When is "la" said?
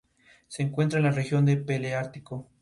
1.05-1.11